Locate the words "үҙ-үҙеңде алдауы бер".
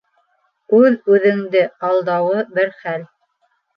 0.77-2.77